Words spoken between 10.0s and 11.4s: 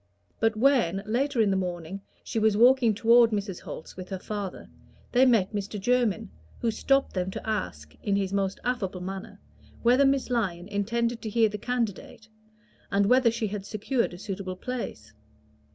Miss Lyon intended to